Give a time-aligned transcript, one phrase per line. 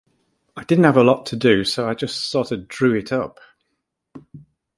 [0.55, 3.39] I didn't have a lot to do, so I just sorta drew it up.